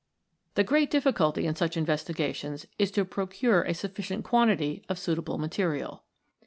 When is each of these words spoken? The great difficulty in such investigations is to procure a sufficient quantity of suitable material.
The 0.55 0.63
great 0.63 0.89
difficulty 0.89 1.45
in 1.45 1.55
such 1.55 1.77
investigations 1.77 2.65
is 2.79 2.89
to 2.93 3.05
procure 3.05 3.61
a 3.61 3.75
sufficient 3.75 4.23
quantity 4.23 4.83
of 4.89 4.97
suitable 4.97 5.37
material. 5.37 6.03